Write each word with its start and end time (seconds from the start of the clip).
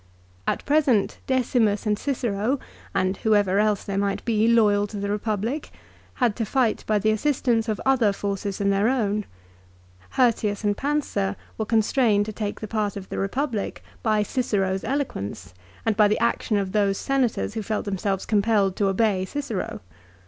At 0.47 0.65
present 0.65 1.19
Decimus 1.27 1.85
and 1.85 1.95
Cicero, 1.95 2.57
and 2.91 3.17
whoever 3.17 3.59
else 3.59 3.83
there 3.83 3.99
might 3.99 4.25
be 4.25 4.47
loyal 4.47 4.87
to 4.87 4.97
the 4.97 5.07
Eepublic, 5.09 5.69
had 6.15 6.35
to 6.37 6.43
fight 6.43 6.83
by 6.87 6.97
the 6.97 7.11
assistance 7.11 7.69
of 7.69 7.79
other 7.85 8.11
forces 8.11 8.57
than 8.57 8.71
their 8.71 8.89
own. 8.89 9.25
Hirtius 10.17 10.63
and 10.63 10.75
Pansa 10.75 11.37
were 11.55 11.67
constrained 11.67 12.25
to 12.25 12.33
take 12.33 12.59
the 12.61 12.67
part 12.67 12.97
of 12.97 13.09
the 13.09 13.17
Eepublic 13.17 13.81
by 14.01 14.23
Cicero's 14.23 14.83
eloquence, 14.83 15.53
and 15.85 15.95
by 15.95 16.07
the 16.07 16.17
action 16.17 16.57
of 16.57 16.71
those 16.71 16.97
Senators 16.97 17.53
who 17.53 17.61
felt 17.61 17.85
them 17.85 17.99
selves 17.99 18.25
compelled 18.25 18.75
to 18.77 18.87
obey 18.87 19.23
Cicero. 19.23 19.81